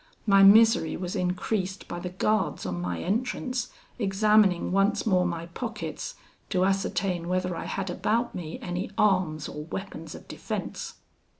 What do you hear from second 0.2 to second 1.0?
My misery